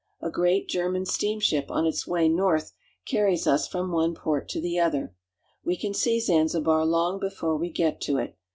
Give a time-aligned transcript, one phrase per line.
[0.19, 2.71] A great German steamship on its way north
[3.05, 5.13] carries us from one port to the other.
[5.63, 8.35] We can see Zanzibar long before we get to it.